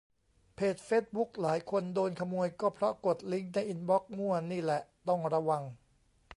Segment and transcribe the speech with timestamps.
[0.55, 5.63] เพจเฟซบุ๊กหลายคนโดนขโมยก็เพราะกดลิงก์ในอินบอกซ์มั่วนี่แหละ ต้องระวัง